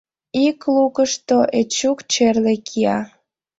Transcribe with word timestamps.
Ик 0.45 0.59
лукышто 0.75 1.37
Эчук 1.59 1.99
черле 2.11 2.53
кия. 2.67 2.99